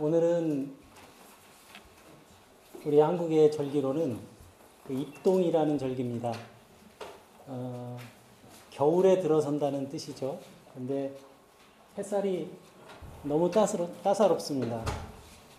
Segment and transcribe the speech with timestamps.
[0.00, 0.72] 오늘은
[2.86, 4.18] 우리 한국의 절기로는
[4.86, 6.32] 그 입동이라는 절기입니다.
[7.46, 7.98] 어,
[8.70, 10.38] 겨울에 들어선다는 뜻이죠.
[10.74, 11.14] 근데
[11.98, 12.50] 햇살이
[13.22, 14.82] 너무 따스러, 따사롭습니다.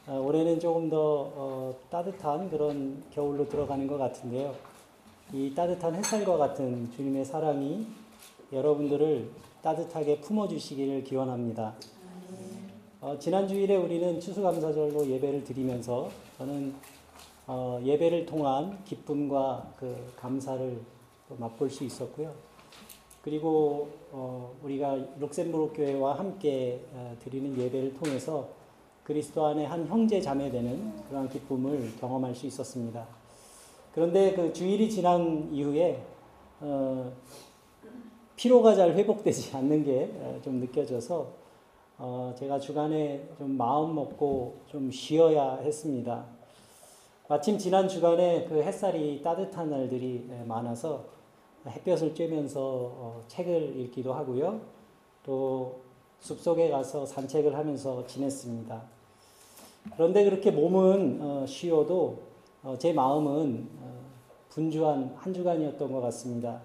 [0.07, 0.97] 어, 올해는 조금 더
[1.35, 4.55] 어, 따뜻한 그런 겨울로 들어가는 것 같은데요.
[5.31, 7.85] 이 따뜻한 햇살과 같은 주님의 사랑이
[8.51, 9.29] 여러분들을
[9.61, 11.75] 따뜻하게 품어주시기를 기원합니다.
[13.03, 16.73] 어, 지난 주일에 우리는 추수감사절로 예배를 드리면서 저는
[17.45, 20.79] 어, 예배를 통한 기쁨과 그 감사를
[21.37, 22.31] 맛볼 수 있었고요.
[23.21, 28.47] 그리고 어, 우리가 룩셈부르크 교회와 함께 어, 드리는 예배를 통해서
[29.03, 33.05] 그리스도 안에 한 형제 자매 되는 그러한 기쁨을 경험할 수 있었습니다.
[33.93, 36.01] 그런데 그 주일이 지난 이후에
[36.61, 37.11] 어,
[38.37, 41.42] 피로가 잘 회복되지 않는 게 좀 느껴져서
[41.97, 46.25] 어, 제가 주간에 좀 마음 먹고 좀 쉬어야 했습니다.
[47.27, 51.05] 마침 지난 주간에 그 햇살이 따뜻한 날들이 많아서
[51.65, 54.59] 햇볕을 쬐면서 어, 책을 읽기도 하고요.
[55.23, 55.81] 또
[56.19, 58.81] 숲속에 가서 산책을 하면서 지냈습니다.
[59.95, 62.19] 그런데 그렇게 몸은 어, 쉬어도
[62.63, 63.93] 어, 제 마음은 어,
[64.49, 66.61] 분주한 한 주간이었던 것 같습니다.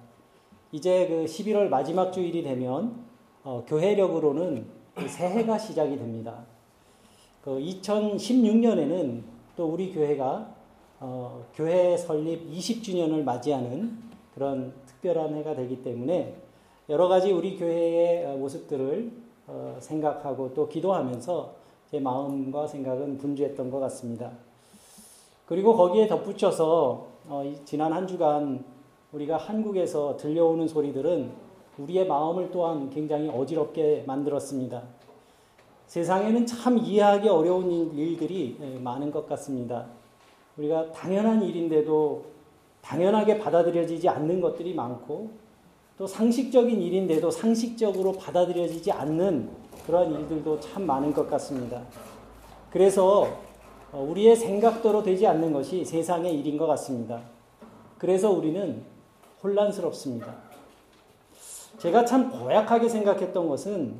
[0.72, 3.04] 이제 그 11월 마지막 주일이 되면
[3.44, 6.44] 어, 교회력으로는 그 새해가 시작이 됩니다.
[7.42, 9.22] 그 2016년에는
[9.56, 10.54] 또 우리 교회가
[11.00, 13.96] 어, 교회 설립 20주년을 맞이하는
[14.34, 16.34] 그런 특별한 해가 되기 때문에
[16.88, 19.12] 여러 가지 우리 교회의 어, 모습들을
[19.46, 21.54] 어, 생각하고 또 기도하면서
[21.90, 24.32] 제 마음과 생각은 분주했던 것 같습니다.
[25.46, 28.64] 그리고 거기에 덧붙여서 어, 지난 한 주간
[29.12, 31.47] 우리가 한국에서 들려오는 소리들은
[31.78, 34.82] 우리의 마음을 또한 굉장히 어지럽게 만들었습니다.
[35.86, 39.86] 세상에는 참 이해하기 어려운 일들이 예, 많은 것 같습니다.
[40.56, 42.24] 우리가 당연한 일인데도
[42.82, 45.30] 당연하게 받아들여지지 않는 것들이 많고
[45.96, 49.48] 또 상식적인 일인데도 상식적으로 받아들여지지 않는
[49.86, 51.82] 그런 일들도 참 많은 것 같습니다.
[52.70, 53.26] 그래서
[53.90, 57.22] 어, 우리의 생각대로 되지 않는 것이 세상의 일인 것 같습니다.
[57.96, 58.82] 그래서 우리는
[59.42, 60.47] 혼란스럽습니다.
[61.76, 63.94] 제가 참 고약하게 생각했던 것은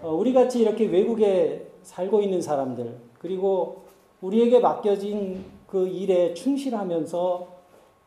[0.00, 3.82] 어, 우리 같이 이렇게 외국에 살고 있는 사람들 그리고
[4.20, 7.48] 우리에게 맡겨진 그 일에 충실하면서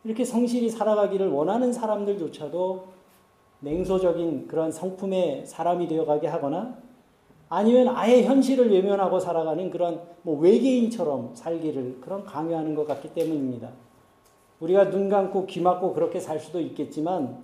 [0.03, 2.85] 이렇게 성실히 살아가기를 원하는 사람들조차도
[3.59, 6.77] 냉소적인 그런 성품의 사람이 되어가게 하거나
[7.49, 13.69] 아니면 아예 현실을 외면하고 살아가는 그런 뭐 외계인처럼 살기를 그런 강요하는 것 같기 때문입니다.
[14.61, 17.43] 우리가 눈 감고 귀 막고 그렇게 살 수도 있겠지만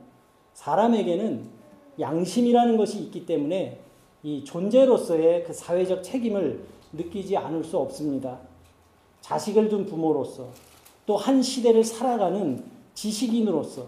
[0.58, 1.46] 사람에게는
[2.00, 3.80] 양심이라는 것이 있기 때문에
[4.24, 8.40] 이 존재로서의 그 사회적 책임을 느끼지 않을 수 없습니다.
[9.22, 10.48] 자식을 둔 부모로서
[11.06, 12.64] 또 한 시대를 살아가는
[12.96, 13.86] 지식인으로서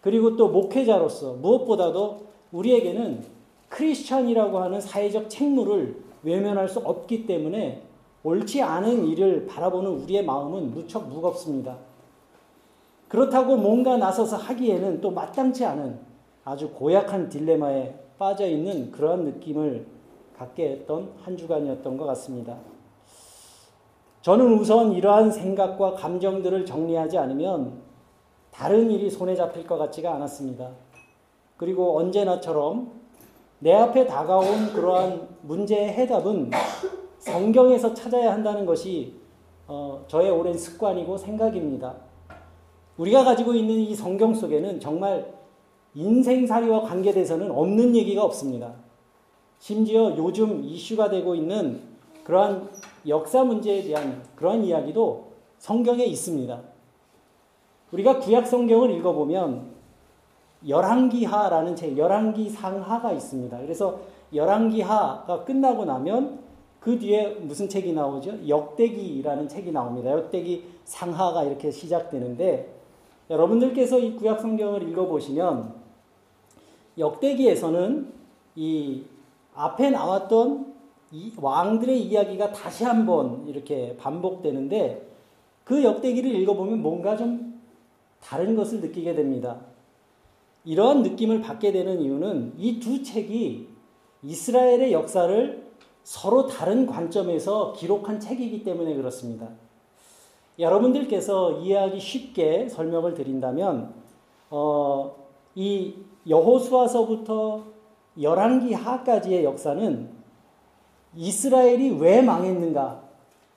[0.00, 3.24] 그리고 또 목회자로서 무엇보다도 우리에게는
[3.68, 7.82] 크리스천이라고 하는 사회적 책무를 외면할 수 없기 때문에
[8.22, 11.76] 옳지 않은 일을 바라보는 우리의 마음은 무척 무겁습니다.
[13.14, 16.00] 그렇다고 뭔가 나서서 하기에는 또 마땅치 않은
[16.44, 19.86] 아주 고약한 딜레마에 빠져 있는 그러한 느낌을
[20.36, 22.56] 갖게 했던 한 주간이었던 것 같습니다.
[24.22, 27.82] 저는 우선 이러한 생각과 감정들을 정리하지 않으면
[28.50, 30.70] 다른 일이 손에 잡힐 것 같지가 않았습니다.
[31.56, 32.90] 그리고 언제나처럼
[33.60, 36.50] 내 앞에 다가온 그러한 문제의 해답은
[37.20, 39.14] 성경에서 찾아야 한다는 것이
[39.68, 41.94] 어, 저의 오랜 습관이고 생각입니다.
[42.96, 45.32] 우리가 가지고 있는 이 성경 속에는 정말
[45.94, 48.74] 인생살이와 관계돼서는 없는 얘기가 없습니다.
[49.58, 51.80] 심지어 요즘 이슈가 되고 있는
[52.24, 52.70] 그러한
[53.06, 56.60] 역사 문제에 대한 그러한 이야기도 성경에 있습니다.
[57.92, 59.74] 우리가 구약 성경을 읽어보면
[60.66, 63.58] 열왕기하라는 책, 열왕기 상하가 있습니다.
[63.58, 64.00] 그래서
[64.32, 66.40] 열왕기하가 끝나고 나면
[66.80, 68.46] 그 뒤에 무슨 책이 나오죠?
[68.48, 70.10] 역대기라는 책이 나옵니다.
[70.10, 72.73] 역대기 상하가 이렇게 시작되는데
[73.30, 75.74] 여러분들께서 이 구약 성경을 읽어보시면
[76.98, 78.12] 역대기에서는
[78.56, 79.02] 이
[79.54, 80.74] 앞에 나왔던
[81.12, 85.10] 이 왕들의 이야기가 다시 한번 이렇게 반복되는데
[85.64, 87.60] 그 역대기를 읽어보면 뭔가 좀
[88.20, 89.60] 다른 것을 느끼게 됩니다.
[90.64, 93.68] 이러한 느낌을 받게 되는 이유는 이 두 책이
[94.22, 95.64] 이스라엘의 역사를
[96.02, 99.48] 서로 다른 관점에서 기록한 책이기 때문에 그렇습니다.
[100.58, 103.92] 여러분들께서 이해하기 쉽게 설명을 드린다면
[104.50, 105.16] 어,
[105.54, 105.94] 이
[106.28, 107.64] 여호수아서부터
[108.20, 110.08] 열왕기 하까지의 역사는
[111.16, 113.02] 이스라엘이 왜 망했는가?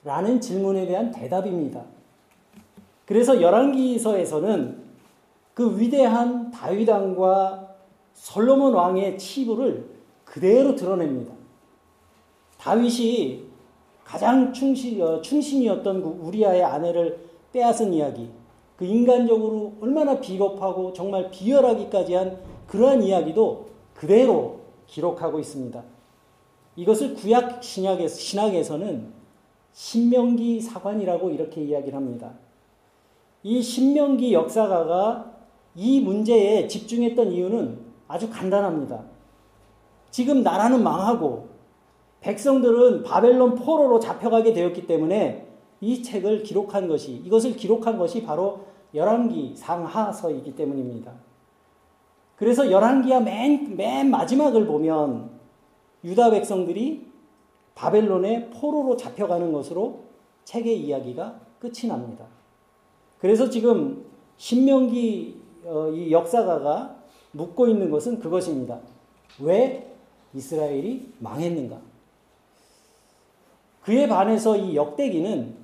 [0.04, 1.84] 라는 질문에 대한 대답입니다.
[3.04, 4.88] 그래서 열왕기서에서는
[5.54, 7.74] 그 위대한 다윗 왕과
[8.14, 9.88] 솔로몬 왕의 치부를
[10.24, 11.32] 그대로 드러냅니다.
[12.58, 13.47] 다윗이
[14.08, 18.30] 가장 충신, 어, 충신이었던 그 우리아의 아내를 빼앗은 이야기,
[18.74, 25.82] 그 인간적으로 얼마나 비겁하고 정말 비열하기까지 한 그러한 이야기도 그대로 기록하고 있습니다.
[26.76, 29.12] 이것을 구약 신약에서, 신학에서는
[29.74, 32.32] 신명기 사관이라고 이렇게 이야기를 합니다.
[33.42, 35.34] 이 신명기 역사가가
[35.74, 37.78] 이 문제에 집중했던 이유는
[38.08, 39.02] 아주 간단합니다.
[40.10, 41.57] 지금 나라는 망하고
[42.20, 45.46] 백성들은 바벨론 포로로 잡혀가게 되었기 때문에
[45.80, 48.60] 이 책을 기록한 것이 이것을 기록한 것이 바로
[48.94, 51.12] 열왕기 상하서이기 때문입니다.
[52.36, 55.30] 그래서 열왕기야 맨, 맨 마지막을 보면
[56.04, 57.06] 유다 백성들이
[57.74, 60.04] 바벨론의 포로로 잡혀가는 것으로
[60.44, 62.26] 책의 이야기가 끝이 납니다.
[63.18, 64.04] 그래서 지금
[64.36, 66.96] 신명기 어, 이 역사가가
[67.32, 68.80] 묻고 있는 것은 그것입니다.
[69.40, 69.94] 왜
[70.34, 71.80] 이스라엘이 망했는가?
[73.88, 75.54] 그에 반해서 이 역대기는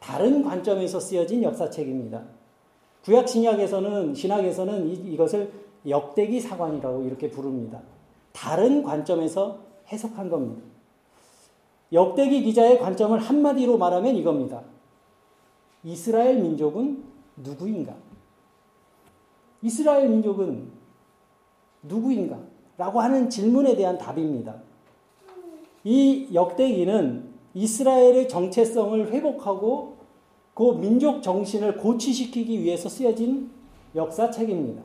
[0.00, 2.20] 다른 관점에서 쓰여진 역사책입니다.
[3.04, 5.52] 구약 신약에서는 신학에서는 이, 이것을
[5.86, 7.80] 역대기 사관이라고 이렇게 부릅니다.
[8.32, 10.60] 다른 관점에서 해석한 겁니다.
[11.92, 14.62] 역대기 기자의 관점을 한마디로 말하면 이겁니다.
[15.84, 17.04] 이스라엘 민족은
[17.36, 17.94] 누구인가?
[19.62, 20.68] 이스라엘 민족은
[21.84, 22.40] 누구인가?
[22.76, 24.56] 라고 하는 질문에 대한 답입니다.
[25.84, 29.96] 이 역대기는 이스라엘의 정체성을 회복하고
[30.54, 33.50] 그 민족 정신을 고취시키기 위해서 쓰여진
[33.94, 34.82] 역사책입니다.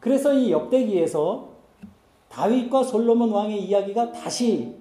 [0.00, 1.48] 그래서 이 역대기에서
[2.28, 4.74] 다윗과 솔로몬 왕의 이야기가 다시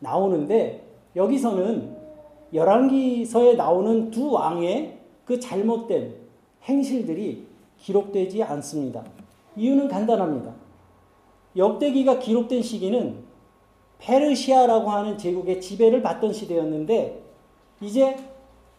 [0.00, 1.96] 나오는데 여기서는
[2.52, 6.14] 열왕기서에 나오는 두 왕의 그 잘못된
[6.64, 7.46] 행실들이
[7.78, 9.04] 기록되지 않습니다.
[9.56, 10.54] 이유는 간단합니다.
[11.56, 13.23] 역대기가 기록된 시기는
[13.98, 17.22] 페르시아라고 하는 제국의 지배를 받던 시대였는데
[17.80, 18.16] 이제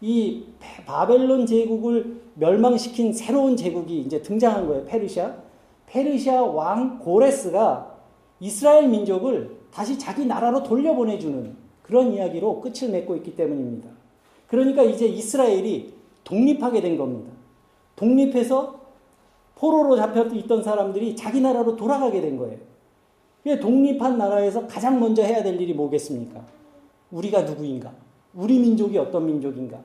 [0.02, 0.46] 이
[0.86, 4.86] 바벨론 제국을 멸망시킨 새로운 제국이 이제 등장한 거예요.
[4.86, 5.36] 페르시아.
[5.88, 7.96] 페르시아 왕 고레스가
[8.40, 13.90] 이스라엘 민족을 다시 자기 나라로 돌려보내주는 그런 이야기로 끝을 맺고 있기 때문입니다.
[14.48, 17.32] 그러니까 이제 이스라엘이 독립하게 된 겁니다.
[17.96, 18.80] 독립해서
[19.56, 22.58] 포로로 잡혀 있던 사람들이 자기 나라로 돌아가게 된 거예요.
[23.60, 26.42] 독립한 나라에서 가장 먼저 해야 될 일이 뭐겠습니까?
[27.12, 27.92] 우리가 누구인가?
[28.34, 29.80] 우리 민족이 어떤 민족인가?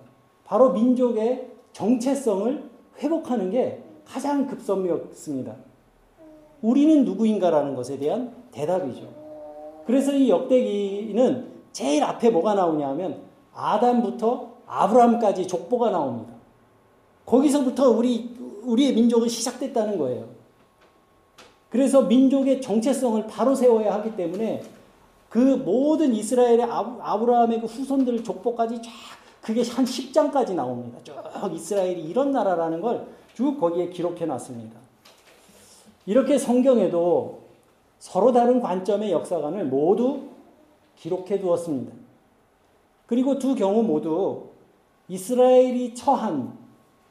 [0.45, 5.55] 바로 민족의 정체성을 회복하는 게 가장 급선무였습니다.
[6.63, 9.09] 우리는 누구인가라는 것에 대한 대답이죠.
[9.87, 13.23] 그래서 이 역대기는 제일 앞에 뭐가 나오냐면
[13.55, 16.33] 아담부터 아브라함까지 족보가 나옵니다.
[17.27, 20.40] 거기서부터 우리 우리의 민족은 시작됐다는 거예요.
[21.71, 24.63] 그래서 민족의 정체성을 바로 세워야 하기 때문에
[25.29, 28.91] 그 모든 이스라엘의 아브라함의 그 후손들 족보까지 쫙
[29.41, 30.99] 그게 한 10장까지 나옵니다.
[31.03, 31.15] 쭉
[31.55, 34.79] 이스라엘이 이런 나라라는 걸 쭉 거기에 기록해 놨습니다.
[36.05, 37.41] 이렇게 성경에도
[37.99, 40.25] 서로 다른 관점의 역사관을 모두
[40.97, 41.93] 기록해 두었습니다.
[43.07, 44.49] 그리고 두 경우 모두
[45.09, 46.53] 이스라엘이 처한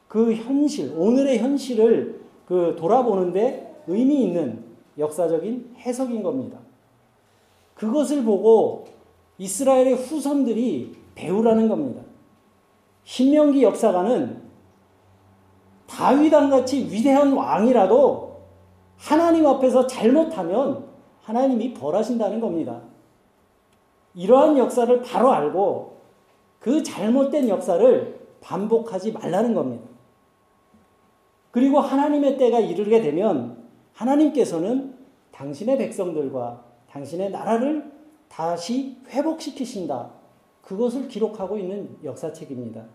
[0.08, 4.64] 그 현실, 오늘의 현실을 그 돌아보는데 의미 있는
[4.98, 6.60] 역사적인 해석인 겁니다.
[7.74, 8.86] 그것을 보고
[9.38, 12.02] 이스라엘의 후손들이 배우라는 겁니다.
[13.04, 14.42] 신명기 역사가는
[15.88, 18.42] 다윗왕 같이 위대한 왕이라도
[18.98, 20.86] 하나님 앞에서 잘못하면
[21.22, 22.82] 하나님이 벌하신다는 겁니다.
[24.14, 25.98] 이러한 역사를 바로 알고
[26.60, 29.88] 그 잘못된 역사를 반복하지 말라는 겁니다.
[31.52, 33.59] 그리고 하나님의 때가 이르게 되면
[34.00, 34.94] 하나님께서는
[35.32, 37.92] 당신의 백성들과 당신의 나라를
[38.30, 40.12] 다시 회복시키신다.
[40.62, 42.86] 그것을 기록하고 있는 역사책입니다.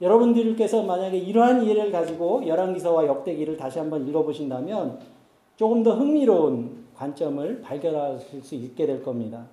[0.00, 4.98] 여러분들께서 만약에 이러한 이해를 가지고 열왕기서와 역대기를 다시 한번 읽어보신다면
[5.56, 9.46] 조금 더 흥미로운 관점을 발견하실 수 있게 될 겁니다.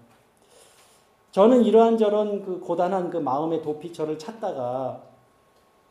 [1.32, 5.04] 저는 이러한 저런 그 고단한 그 마음의 도피처를 찾다가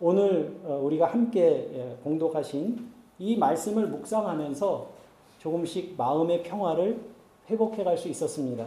[0.01, 4.87] 오늘 어, 우리가 함께 예, 공독하신 이 말씀을 묵상하면서
[5.39, 7.01] 조금씩 마음의 평화를
[7.49, 8.67] 회복해 갈 수 있었습니다.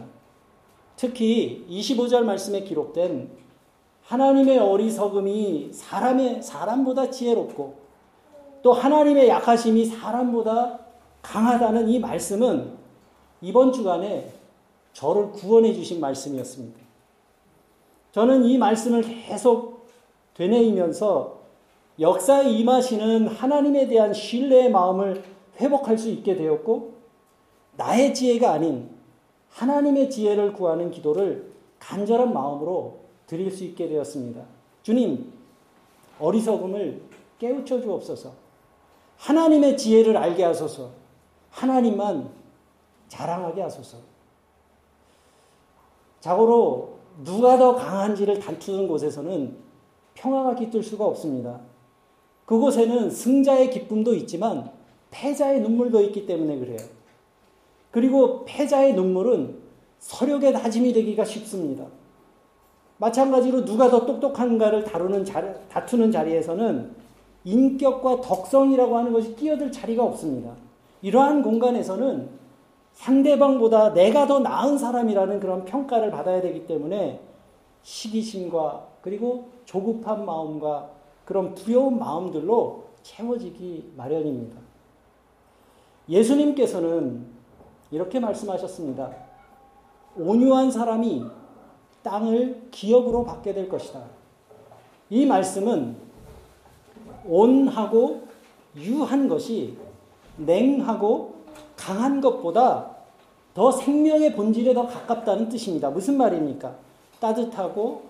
[0.96, 3.30] 특히 25절 말씀에 기록된
[4.02, 7.74] 하나님의 어리석음이 사람의 사람보다 지혜롭고
[8.62, 10.80] 또 하나님의 약하심이 사람보다
[11.22, 12.72] 강하다는 이 말씀은
[13.40, 14.32] 이번 주간에
[14.92, 16.78] 저를 구원해 주신 말씀이었습니다.
[18.12, 19.86] 저는 이 말씀을 계속
[20.34, 21.39] 되뇌이면서
[22.00, 25.22] 역사에 임하시는 하나님에 대한 신뢰의 마음을
[25.60, 26.94] 회복할 수 있게 되었고
[27.76, 28.88] 나의 지혜가 아닌
[29.50, 34.42] 하나님의 지혜를 구하는 기도를 간절한 마음으로 드릴 수 있게 되었습니다.
[34.82, 35.30] 주님,
[36.18, 37.02] 어리석음을
[37.38, 38.32] 깨우쳐 주옵소서.
[39.18, 40.90] 하나님의 지혜를 알게 하소서.
[41.50, 42.30] 하나님만
[43.08, 43.98] 자랑하게 하소서.
[46.20, 49.56] 자고로 누가 더 강한지를 다투는 곳에서는
[50.14, 51.60] 평화가 깃들 수가 없습니다.
[52.50, 54.72] 그곳에는 승자의 기쁨도 있지만
[55.12, 56.78] 패자의 눈물도 있기 때문에 그래요.
[57.92, 59.56] 그리고 패자의 눈물은
[60.00, 61.86] 서력의 다짐이 되기가 쉽습니다.
[62.96, 66.90] 마찬가지로 누가 더 똑똑한가를 다루는 자리, 다투는 자리에서는
[67.44, 70.56] 인격과 덕성이라고 하는 것이 끼어들 자리가 없습니다.
[71.02, 72.30] 이러한 공간에서는
[72.94, 77.20] 상대방보다 내가 더 나은 사람이라는 그런 평가를 받아야 되기 때문에
[77.82, 80.99] 시기심과 그리고 조급한 마음과
[81.30, 84.58] 그런 두려운 마음들로 채워지기 마련입니다.
[86.08, 87.24] 예수님께서는
[87.92, 89.14] 이렇게 말씀하셨습니다.
[90.16, 91.22] 온유한 사람이
[92.02, 94.02] 땅을 기업으로 받게 될 것이다.
[95.08, 95.94] 이 말씀은
[97.24, 98.26] 온하고
[98.74, 99.78] 유한 것이
[100.36, 101.36] 냉하고
[101.76, 102.90] 강한 것보다
[103.54, 105.90] 더 생명의 본질에 더 가깝다는 뜻입니다.
[105.90, 106.74] 무슨 말입니까?
[107.20, 108.02] 따뜻하고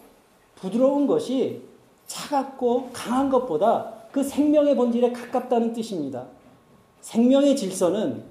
[0.54, 1.68] 부드러운 것이
[2.10, 6.26] 차갑고 강한 것보다 그 생명의 본질에 가깝다는 뜻입니다.
[7.00, 8.24] 생명의 질서는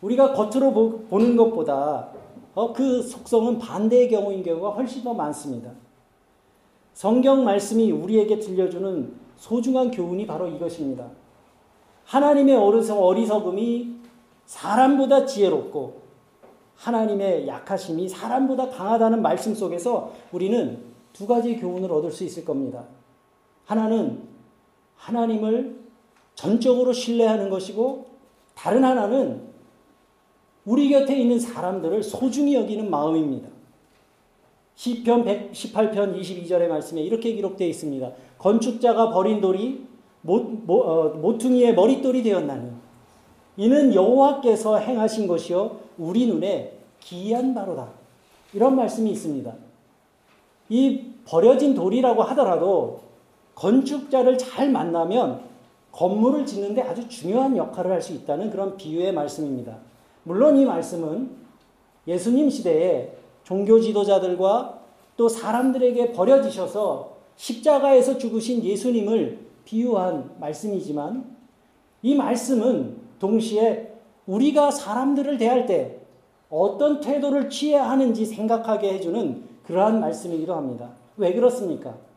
[0.00, 0.72] 우리가 겉으로
[1.08, 2.08] 보 는 것보다
[2.54, 5.72] 어, 그 속성은 반대의 경우인 경우가 훨씬 더 많습니다.
[6.94, 11.08] 성경 말씀이 우리에게 들려주는 소중한 교훈이 바로 이것입니다.
[12.04, 13.96] 하나님의 어리석음이
[14.46, 16.00] 사람보다 지혜롭고
[16.76, 22.84] 하나님의 약하심이 사람보다 강하다는 말씀 속에서 우리는 두 가지 교훈을 얻을 수 있을 겁니다.
[23.70, 24.20] 하나는
[24.96, 25.78] 하나님을
[26.34, 28.06] 전적으로 신뢰하는 것이고
[28.56, 29.42] 다른 하나는
[30.64, 33.48] 우리 곁에 있는 사람들을 소중히 여기는 마음입니다.
[34.74, 38.10] 시편 118편 22절의 말씀에 이렇게 기록되어 있습니다.
[38.38, 39.86] 건축자가 버린 돌이
[40.22, 42.72] 모, 모, 어, 모퉁이의 머릿돌이 되었나니
[43.56, 47.88] 이는 여호와께서 행하신 것이요 우리 눈에 기이한 바로다.
[48.52, 49.54] 이런 말씀이 있습니다.
[50.70, 53.09] 이 버려진 돌이라고 하더라도
[53.60, 55.42] 건축자를 잘 만나면
[55.92, 59.76] 건물을 짓는데 아주 중요한 역할을 할 수 있다는 그런 비유의 말씀입니다.
[60.22, 61.30] 물론 이 말씀은
[62.06, 63.12] 예수님 시대에
[63.44, 64.80] 종교 지도자들과
[65.18, 71.36] 또 사람들에게 버려지셔서 십자가에서 죽으신 예수님을 비유한 말씀이지만
[72.00, 73.92] 이 말씀은 동시에
[74.26, 75.98] 우리가 사람들을 대할 때
[76.48, 80.92] 어떤 태도를 취해야 하는지 생각하게 해주는 그러한 말씀이기도 합니다.
[81.18, 82.09] 왜 그렇습니까?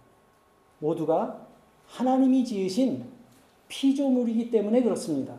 [0.84, 1.48] 모두가
[1.88, 3.06] 하나님이 지으신
[3.70, 5.36] 피조물이기 때문에 그렇습니다.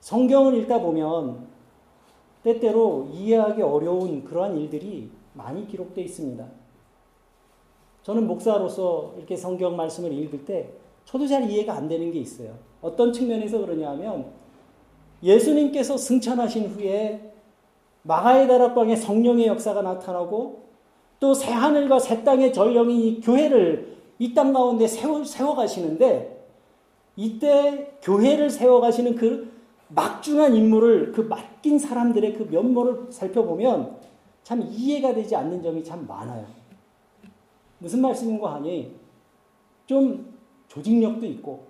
[0.00, 1.48] 성경을 읽다 보면
[2.42, 6.46] 때때로 이해하기 어려운 그러한 일들이 많이 기록되어 있습니다.
[8.02, 10.70] 저는 목사로서 이렇게 성경 말씀을 읽을 때
[11.04, 12.56] 저도 잘 이해가 안 되는 게 있어요.
[12.82, 14.32] 어떤 측면에서 그러냐 하면
[15.22, 17.32] 예수님께서 승천하신 후에
[18.02, 20.69] 마가의 다락방에 성령의 역사가 나타나고
[21.20, 26.46] 또 새 하늘과 새 땅의 전령이 교회를 이 땅 가운데 세워, 세워 가시는데
[27.16, 29.50] 이때 교회를 세워 가시는 그
[29.88, 33.96] 막중한 인물을 그 맡긴 사람들의 그 면모를 살펴보면
[34.42, 36.46] 참 이해가 되지 않는 점이 참 많아요.
[37.78, 38.94] 무슨 말씀인가 하니
[39.86, 40.34] 좀
[40.68, 41.64] 조직력도 있고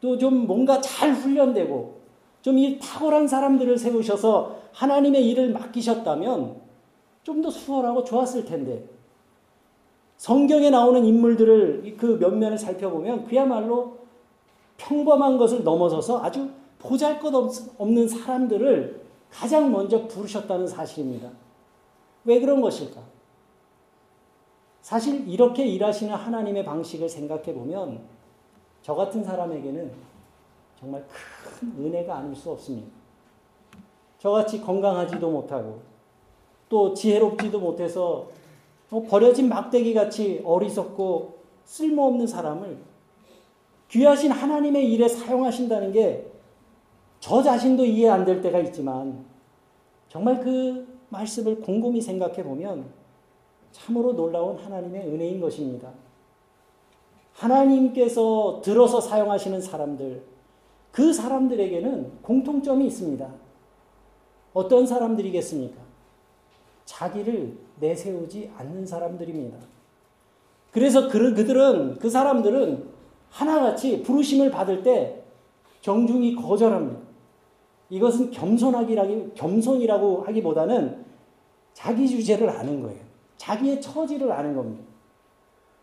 [0.00, 2.00] 또 좀 뭔가 잘 훈련되고
[2.42, 6.56] 좀 이 탁월한 사람들을 세우셔서 하나님의 일을 맡기셨다면
[7.22, 8.84] 좀 더 수월하고 좋았을 텐데
[10.16, 13.98] 성경에 나오는 인물들을 그 면면을 살펴보면 그야말로
[14.76, 17.34] 평범한 것을 넘어서서 아주 보잘 것
[17.78, 21.30] 없는 사람들을 가장 먼저 부르셨다는 사실입니다.
[22.24, 23.00] 왜 그런 것일까?
[24.80, 28.00] 사실 이렇게 일하시는 하나님의 방식을 생각해 보면
[28.82, 29.92] 저 같은 사람에게는
[30.78, 32.88] 정말 큰 은혜가 아닐 수 없습니다.
[34.18, 35.91] 저같이 건강하지도 못하고
[36.72, 38.30] 또 지혜롭지도 못해서
[38.88, 42.78] 뭐 버려진 막대기 같이 어리석고 쓸모없는 사람을
[43.90, 46.32] 귀하신 하나님의 일에 사용하신다는 게
[47.22, 49.24] 저 자신도 이해 안 될 때가 있지만
[50.08, 52.86] 정말 그 말씀을 곰곰이 생각해 보면
[53.70, 55.92] 참으로 놀라운 하나님의 은혜인 것입니다.
[57.34, 60.24] 하나님께서 들어서 사용하시는 사람들,
[60.90, 63.28] 그 사람들에게는 공통점이 있습니다.
[64.52, 65.81] 어떤 사람들이겠습니까?
[66.84, 69.58] 자기를 내세우지 않는 사람들입니다.
[70.70, 72.88] 그래서 그, 그들은, 그 사람들은
[73.30, 75.22] 하나같이 부르심을 받을 때
[75.80, 77.00] 정중히 거절합니다.
[77.90, 81.04] 이것은 겸손하기라기, 겸손이라고 하기보다는
[81.74, 83.00] 자기 주제를 아는 거예요.
[83.36, 84.84] 자기의 처지를 아는 겁니다.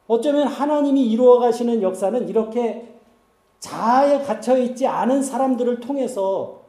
[0.07, 2.95] 어쩌면 하나님이 이루어 가시는 역사는 이렇게
[3.59, 6.61] 자아에 갇혀 있지 않은 사람들을 통해서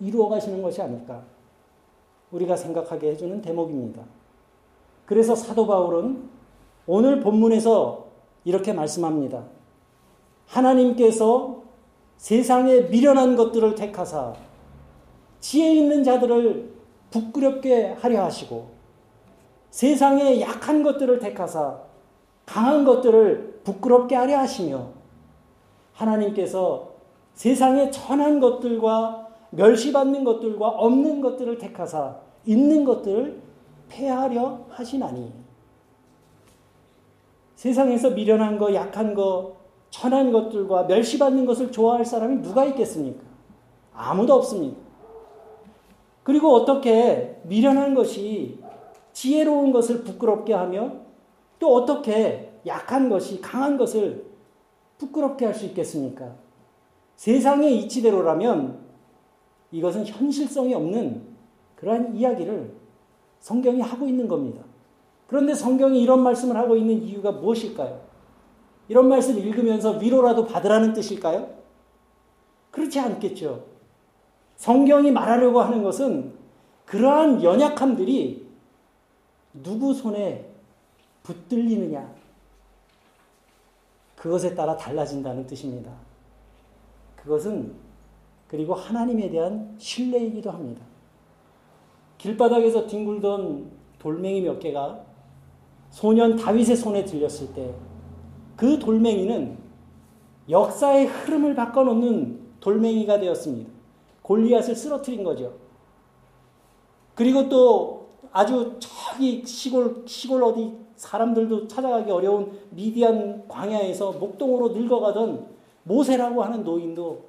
[0.00, 1.22] 이루어 가시는 것이 아닐까.
[2.30, 4.02] 우리가 생각하게 해주는 대목입니다.
[5.04, 6.28] 그래서 사도 바울은
[6.86, 8.06] 오늘 본문에서
[8.44, 9.44] 이렇게 말씀합니다.
[10.46, 11.62] 하나님께서
[12.16, 14.34] 세상에 미련한 것들을 택하사
[15.40, 16.74] 지혜 있는 자들을
[17.10, 18.68] 부끄럽게 하려 하시고
[19.70, 21.80] 세상에 약한 것들을 택하사
[22.46, 24.88] 강한 것들을 부끄럽게 하려 하시며
[25.92, 26.94] 하나님께서
[27.34, 33.40] 세상에 천한 것들과 멸시받는 것들과 없는 것들을 택하사 있는 것들을
[33.88, 35.32] 폐하려 하시나니
[37.54, 39.56] 세상에서 미련한 거, 약한 거,
[39.90, 43.22] 천한 것들과 멸시받는 것을 좋아할 사람이 누가 있겠습니까?
[43.94, 44.76] 아무도 없습니다.
[46.22, 48.58] 그리고 어떻게 미련한 것이
[49.12, 50.92] 지혜로운 것을 부끄럽게 하며
[51.58, 54.26] 또 어떻게 약한 것이 강한 것을
[54.98, 56.34] 부끄럽게 할 수 있겠습니까?
[57.16, 58.85] 세상의 이치대로라면
[59.76, 61.22] 이것은 현실성이 없는
[61.76, 62.72] 그러한 이야기를
[63.40, 64.62] 성경이 하고 있는 겁니다.
[65.26, 68.00] 그런데 성경이 이런 말씀을 하고 있는 이유가 무엇일까요?
[68.88, 71.54] 이런 말씀 읽으면서 위로라도 받으라는 뜻일까요?
[72.70, 73.66] 그렇지 않겠죠.
[74.56, 76.32] 성경이 말하려고 하는 것은
[76.86, 78.46] 그러한 연약함들이
[79.62, 80.50] 누구 손에
[81.22, 82.14] 붙들리느냐,
[84.16, 85.92] 그것에 따라 달라진다는 뜻입니다.
[87.16, 87.85] 그것은
[88.48, 90.84] 그리고 하나님에 대한 신뢰이기도 합니다.
[92.18, 95.04] 길바닥에서 뒹굴던 돌멩이 몇 개가
[95.90, 97.74] 소년 다윗의 손에 들렸을 때
[98.56, 99.56] 그 돌멩이는
[100.48, 103.70] 역사의 흐름을 바꿔놓는 돌멩이가 되었습니다.
[104.22, 105.54] 골리앗을 쓰러뜨린 거죠.
[107.14, 115.46] 그리고 또 아주 저기 시골 시골 어디 사람들도 찾아가기 어려운 미디안 광야에서 목동으로 늙어가던
[115.84, 117.25] 모세라고 하는 노인도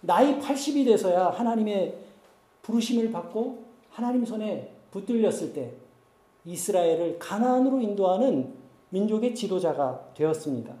[0.00, 1.94] 나이 80이 돼서야 하나님의
[2.62, 5.72] 부르심을 받고 하나님 손에 붙들렸을 때
[6.44, 8.54] 이스라엘을 가나안으로 인도하는
[8.90, 10.74] 민족의 지도자가 되었습니다.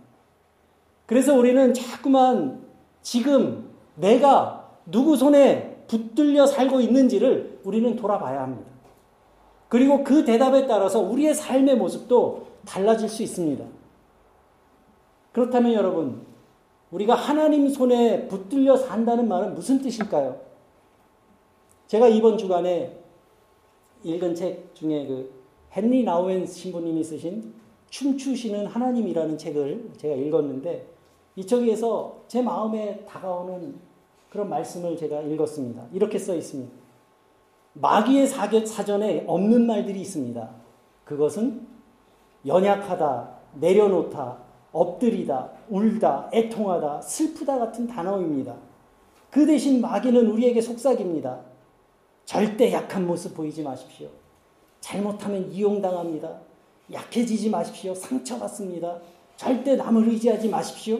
[1.06, 2.64] 그래서 우리는 자꾸만
[3.02, 8.70] 지금 내가 누구 손에 붙들려 살고 있는지를 우리는 돌아봐야 합니다.
[9.68, 13.64] 그리고 그 대답에 따라서 우리의 삶의 모습도 달라질 수 있습니다.
[15.32, 16.26] 그렇다면 여러분,
[16.90, 20.40] 우리가 하나님 손에 붙들려 산다는 말은 무슨 뜻일까요?
[21.86, 22.98] 제가 이번 주간에
[24.02, 25.40] 읽은 책 중에 그
[25.76, 27.54] 헨리 나우엔 신부님이 쓰신
[27.90, 30.86] 춤추시는 하나님이라는 책을 제가 읽었는데
[31.36, 33.74] 이 책에서 제 마음에 다가오는
[34.30, 35.86] 그런 말씀을 제가 읽었습니다.
[35.92, 36.72] 이렇게 써 있습니다.
[37.74, 40.50] 마귀의 사전에 없는 말들이 있습니다.
[41.04, 41.66] 그것은
[42.46, 44.38] 연약하다, 내려놓다,
[44.72, 48.54] 엎드리다, 울다, 애통하다, 슬프다 같은 단어입니다.
[49.30, 51.40] 그 대신 마귀는 우리에게 속삭입니다.
[52.24, 54.08] 절대 약한 모습 보이지 마십시오.
[54.80, 56.38] 잘못하면 이용당합니다.
[56.92, 57.94] 약해지지 마십시오.
[57.94, 58.98] 상처받습니다.
[59.36, 60.98] 절대 남을 의지하지 마십시오.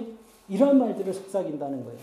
[0.49, 1.99] 이런 말들을 속삭인다는 거예요.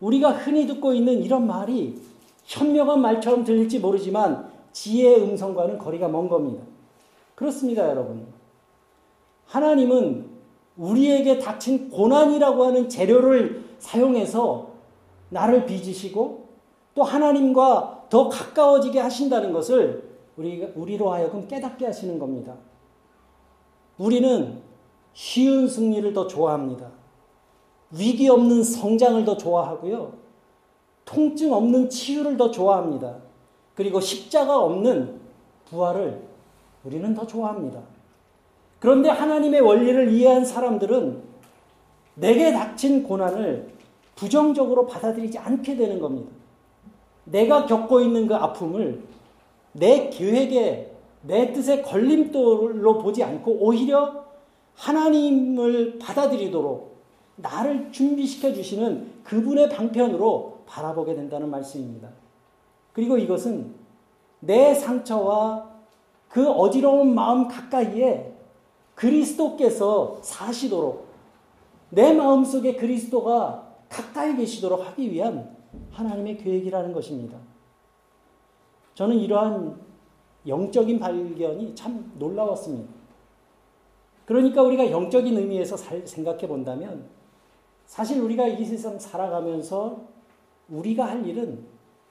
[0.00, 2.00] 우리가 흔히 듣고 있는 이런 말이
[2.44, 6.62] 현명한 말처럼 들릴지 모르지만 지혜의 음성과는 거리가 먼 겁니다.
[7.34, 8.26] 그렇습니다, 여러분.
[9.46, 10.33] 하나님은
[10.76, 14.70] 우리에게 닥친 고난이라고 하는 재료를 사용해서
[15.30, 16.48] 나를 빚으시고
[16.94, 22.56] 또 하나님과 더 가까워지게 하신다는 것을 우리, 우리로 하여금 깨닫게 하시는 겁니다.
[23.98, 24.60] 우리는
[25.12, 26.90] 쉬운 승리를 더 좋아합니다.
[27.92, 30.12] 위기 없는 성장을 더 좋아하고요.
[31.04, 33.18] 통증 없는 치유를 더 좋아합니다.
[33.74, 35.20] 그리고 십자가 없는
[35.66, 36.22] 부활을
[36.84, 37.80] 우리는 더 좋아합니다.
[38.84, 41.22] 그런데 하나님의 원리를 이해한 사람들은
[42.16, 43.70] 내게 닥친 고난을
[44.14, 46.30] 부정적으로 받아들이지 않게 되는 겁니다.
[47.24, 49.02] 내가 겪고 있는 그 아픔을
[49.72, 50.92] 내 계획에,
[51.22, 54.26] 내 뜻의 걸림돌로 보지 않고 오히려
[54.74, 56.94] 하나님을 받아들이도록
[57.36, 62.10] 나를 준비시켜 주시는 그분의 방편으로 바라보게 된다는 말씀입니다.
[62.92, 63.72] 그리고 이것은
[64.40, 65.70] 내 상처와
[66.28, 68.33] 그 어지러운 마음 가까이에
[68.94, 71.06] 그리스도께서 사시도록
[71.90, 75.56] 내 마음 속에 그리스도가 가까이 계시도록 하기 위한
[75.90, 77.38] 하나님의 계획이라는 것입니다.
[78.94, 79.80] 저는 이러한
[80.46, 82.92] 영적인 발견이 참 놀라웠습니다.
[84.26, 87.08] 그러니까 우리가 영적인 의미에서 생각해 본다면
[87.86, 90.08] 사실 우리가 이 세상 살아가면서
[90.68, 91.64] 우리가 할 일은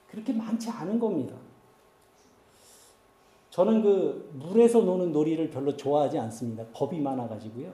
[0.08, 1.34] 그렇게 많지 않은 겁니다.
[3.54, 6.66] 저는 그 물에서 노는 놀이를 별로 좋아하지 않습니다.
[6.72, 7.70] 겁이 많아가지고요.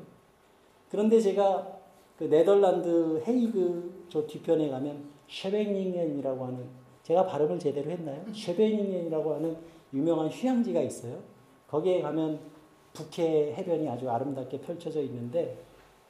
[0.90, 1.78] 그런데 제가
[2.18, 6.66] 그 네덜란드 헤이그 저 뒤편에 가면 쉐베닝엔이라고 하는
[7.02, 8.22] 제가 발음을 제대로 했나요?
[8.30, 9.56] 쉐베닝엔이라고 하는
[9.94, 11.16] 유명한 휴양지가 있어요.
[11.68, 12.40] 거기에 가면
[12.92, 15.56] 북해 해변이 아주 아름답게 펼쳐져 있는데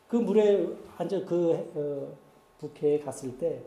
[0.09, 2.19] 그 물에 앉아 그 어,
[2.59, 3.63] 북해에 갔을 때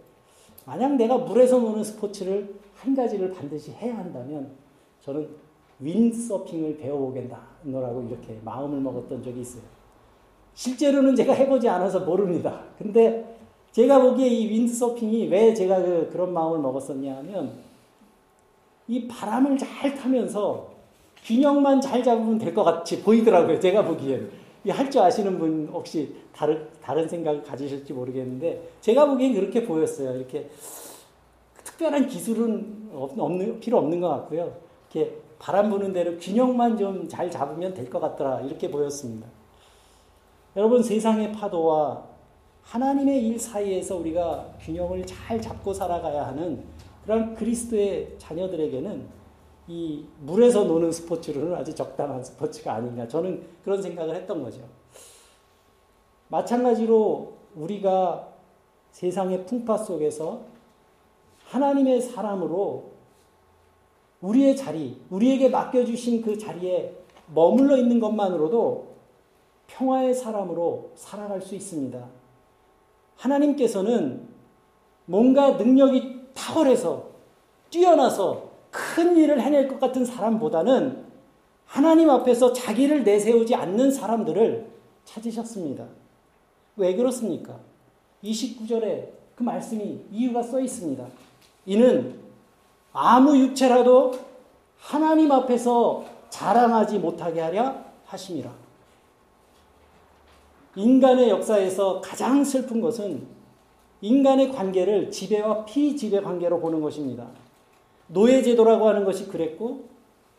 [0.66, 4.52] 만약 내가 물에서 노는 스포츠를 한 가지를 반드시 해야 한다면
[5.00, 5.43] 저는
[5.84, 9.64] 윈서핑을 배워보겠다노라고 이렇게 마음을 먹었던 적이 있어요.
[10.54, 12.62] 실제로는 제가 해보지 않아서 모릅니다.
[12.78, 13.36] 근데
[13.72, 17.54] 제가 보기에 이 윈드서핑이 왜 제가 그, 그런 마음을 먹었었냐 하면
[18.88, 20.72] 이 바람을 잘 타면서
[21.24, 23.60] 균형만 잘 잡으면 될 것 같이 보이더라고요.
[23.60, 24.44] 제가 보기에는.
[24.70, 30.16] 할 줄 아시는 분 혹시 다른, 다른 생각을 가지실지 모르겠는데 제가 보기엔 그렇게 보였어요.
[30.16, 30.50] 이렇게
[31.64, 34.56] 특별한 기술은 없는, 필요 없는 것 같고요.
[34.94, 38.40] 이렇게 바람 부는 대로 균형만 좀 잘 잡으면 될 것 같더라.
[38.42, 39.28] 이렇게 보였습니다.
[40.56, 42.06] 여러분 세상의 파도와
[42.62, 46.64] 하나님의 일 사이에서 우리가 균형을 잘 잡고 살아가야 하는
[47.04, 49.06] 그런 그리스도의 자녀들에게는
[49.68, 54.62] 이 물에서 노는 스포츠는 아주 적당한 스포츠가 아닌가 저는 그런 생각을 했던 거죠.
[56.30, 58.30] 마찬가지로 우리가
[58.92, 60.42] 세상의 풍파 속에서
[61.48, 62.93] 하나님의 사람으로
[64.24, 66.96] 우리의 자리, 우리에게 맡겨주신 그 자리에
[67.34, 68.94] 머물러 있는 것만으로도
[69.68, 72.04] 평화의 사람으로 살아갈 수 있습니다.
[73.18, 74.28] 하나님께서는
[75.06, 77.12] 뭔가 능력이 탁월해서
[77.70, 81.04] 뛰어나서 큰 일을 해낼 것 같은 사람보다는
[81.66, 84.68] 하나님 앞에서 자기를 내세우지 않는 사람들을
[85.06, 85.86] 찾으셨습니다.
[86.78, 87.60] 왜 그렇습니까?
[88.24, 91.06] 29절에 그 말씀이 이유가 써 있습니다.
[91.66, 92.23] 이는
[92.94, 94.14] 아무 육체라도
[94.78, 97.76] 하나님 앞에서 자랑하지 못하게 하려
[98.06, 98.52] 하심이라.
[100.76, 103.28] 인간의 역사에서 가장 슬픈 것은
[104.02, 107.28] 인간의 관계를 지배와 피지배 관계로 보는 것입니다.
[108.08, 109.86] 노예제도라고 하는 것이 그랬고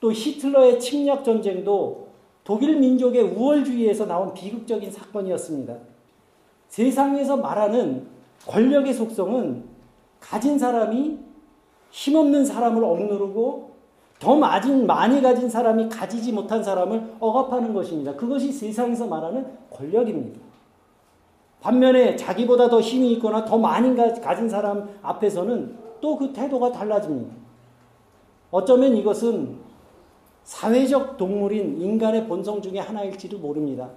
[0.00, 2.08] 또 히틀러의 침략 전쟁도
[2.44, 5.74] 독일 민족의 우월주의에서 나온 비극적인 사건이었습니다.
[6.68, 8.06] 세상에서 말하는
[8.46, 9.64] 권력의 속성은
[10.20, 11.18] 가진 사람이
[11.94, 13.70] 힘없는 사람을 억누르고
[14.18, 18.16] 더 많이, 많이 가진 사람이 가지지 못한 사람을 억압하는 것입니다.
[18.16, 20.40] 그것이 세상에서 말하는 권력입니다.
[21.61, 27.33] 반면에 자기보다 더 힘이 있거나 더 많이 가진 사람 앞에서는 또 그 태도가 달라집니다.
[28.50, 29.57] 어쩌면 이것은
[30.42, 33.88] 사회적 동물인 인간의 본성 중의 하나일지도 모릅니다.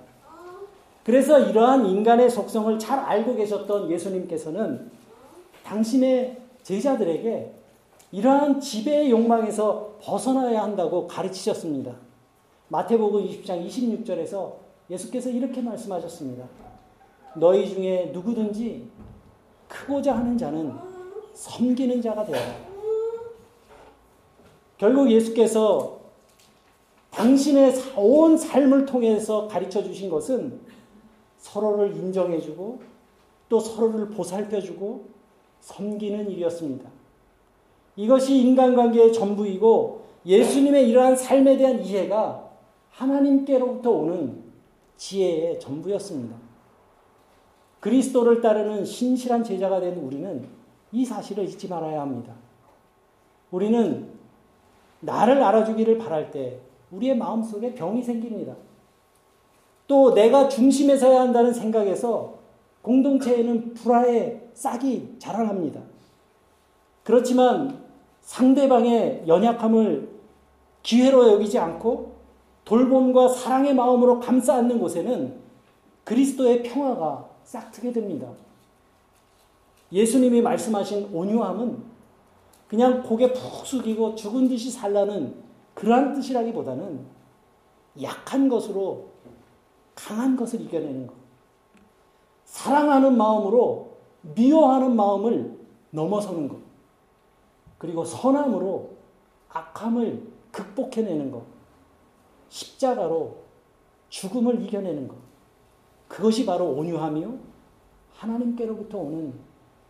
[1.03, 4.91] 그래서 이러한 인간의 속성을 잘 알고 계셨던 예수님께서는
[5.63, 7.56] 당신의 제자들에게
[8.17, 11.95] 이러한 지배의 욕망에서 벗어나야 한다고 가르치셨습니다.
[12.69, 14.53] 마태복음 20장 26절에서
[14.89, 16.47] 예수께서 이렇게 말씀하셨습니다.
[17.35, 18.89] 너희 중에 누구든지
[19.67, 20.73] 크고자 하는 자는
[21.35, 22.55] 섬기는 자가 되어라.
[24.79, 25.99] 결국 예수께서
[27.11, 30.59] 당신의 온 삶을 통해서 가르쳐 주신 것은
[31.37, 32.81] 서로를 인정해주고
[33.47, 35.05] 또 서로를 보살펴주고
[35.61, 36.96] 섬기는 일이었습니다.
[37.97, 42.47] 이것이 인간관계의 전부이고 예수님의 이러한 삶에 대한 이해가
[42.91, 44.43] 하나님께로부터 오는
[44.95, 46.35] 지혜의 전부였습니다.
[47.79, 50.47] 그리스도를 따르는 신실한 제자가 된 우리는
[50.91, 52.33] 이 사실을 잊지 말아야 합니다.
[53.51, 54.09] 우리는
[54.99, 56.59] 나를 알아주기를 바랄 때
[56.91, 58.55] 우리의 마음속에 병이 생깁니다.
[59.87, 62.35] 또 내가 중심에 서야 한다는 생각에서
[62.81, 65.81] 공동체에는 불화의 싹이 자라납니다.
[67.03, 67.86] 그렇지만
[68.27, 70.09] 상대방의 연약함을
[70.83, 72.17] 기회로 여기지 않고
[72.65, 75.33] 돌봄과 사랑의 마음으로 감싸 안는 곳에는
[76.03, 78.27] 그리스도의 평화가 싹트게 됩니다.
[79.93, 81.81] 예수님이 말씀하신 온유함은
[82.67, 85.33] 그냥 고개 푹 숙이고 죽은 듯이 살라는
[85.73, 86.99] 그러한 뜻이라기보다는
[88.01, 89.07] 약한 것으로
[89.95, 91.13] 강한 것을 이겨내는 것.
[92.43, 93.95] 사랑하는 마음으로
[94.35, 95.57] 미워하는 마음을
[95.91, 96.66] 넘어서는 것.
[97.77, 98.97] 그리고 선함으로
[99.49, 101.43] 악함을 극복해내는 것.
[102.49, 103.43] 십자가로
[104.09, 105.15] 죽음을 이겨내는 것.
[106.07, 107.37] 그것이 바로 온유함이요.
[108.13, 109.33] 하나님께로부터 오는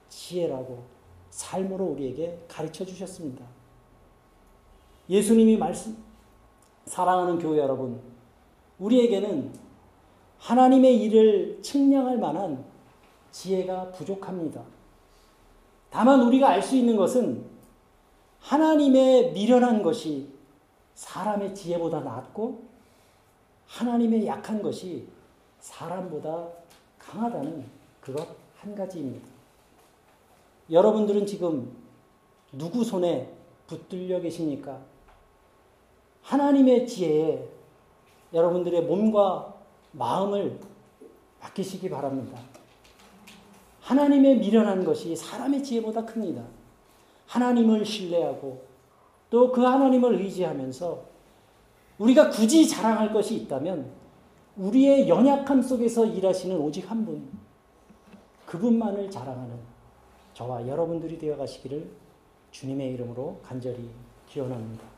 [0.09, 0.83] 지혜라고
[1.29, 3.45] 삶으로 우리에게 가르쳐 주셨습니다.
[5.09, 5.97] 예수님이 말씀,
[6.85, 8.01] 사랑하는 교회 여러분,
[8.79, 9.53] 우리에게는
[10.39, 12.65] 하나님의 일을 측량할 만한
[13.31, 14.63] 지혜가 부족합니다.
[15.89, 17.56] 다만 우리가 알 수 있는 것은
[18.39, 20.29] 하나님의 미련한 것이
[20.95, 22.63] 사람의 지혜보다 낫고
[23.67, 25.07] 하나님의 약한 것이
[25.59, 26.47] 사람보다
[26.97, 27.65] 강하다는
[28.01, 28.27] 그것
[28.59, 29.27] 한 가지입니다.
[30.71, 31.71] 여러분들은 지금
[32.51, 33.33] 누구 손에
[33.67, 34.79] 붙들려 계십니까?
[36.21, 37.47] 하나님의 지혜에
[38.33, 39.53] 여러분들의 몸과
[39.91, 40.59] 마음을
[41.41, 42.39] 맡기시기 바랍니다.
[43.81, 46.43] 하나님의 미련한 것이 사람의 지혜보다 큽니다.
[47.27, 48.65] 하나님을 신뢰하고
[49.29, 51.05] 또 그 하나님을 의지하면서
[51.99, 53.91] 우리가 굳이 자랑할 것이 있다면
[54.55, 57.29] 우리의 연약함 속에서 일하시는 오직 한 분,
[58.45, 59.55] 그분만을 자랑하는
[60.33, 61.89] 저와 여러분들이 되어 가시기를
[62.51, 63.89] 주님의 이름으로 간절히
[64.27, 64.96] 기원합니다.